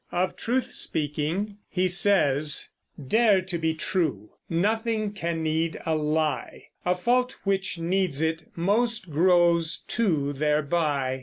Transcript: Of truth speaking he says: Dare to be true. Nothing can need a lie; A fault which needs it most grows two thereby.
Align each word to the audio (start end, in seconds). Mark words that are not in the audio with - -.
Of 0.11 0.35
truth 0.35 0.71
speaking 0.73 1.59
he 1.69 1.87
says: 1.87 2.69
Dare 3.07 3.39
to 3.43 3.59
be 3.59 3.75
true. 3.75 4.31
Nothing 4.49 5.13
can 5.13 5.43
need 5.43 5.79
a 5.85 5.93
lie; 5.95 6.69
A 6.83 6.95
fault 6.95 7.35
which 7.43 7.77
needs 7.77 8.19
it 8.23 8.47
most 8.55 9.11
grows 9.11 9.77
two 9.81 10.33
thereby. 10.33 11.19